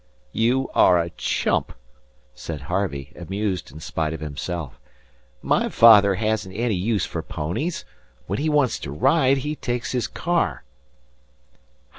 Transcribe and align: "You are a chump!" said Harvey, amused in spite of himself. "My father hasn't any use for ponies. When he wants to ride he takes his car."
"You 0.31 0.67
are 0.73 0.99
a 0.99 1.11
chump!" 1.11 1.73
said 2.33 2.61
Harvey, 2.61 3.13
amused 3.15 3.71
in 3.71 3.79
spite 3.79 4.13
of 4.13 4.19
himself. 4.19 4.79
"My 5.43 5.69
father 5.69 6.15
hasn't 6.15 6.55
any 6.55 6.73
use 6.73 7.05
for 7.05 7.21
ponies. 7.21 7.85
When 8.25 8.39
he 8.39 8.49
wants 8.49 8.79
to 8.79 8.91
ride 8.91 9.37
he 9.45 9.55
takes 9.55 9.91
his 9.91 10.07
car." 10.07 10.63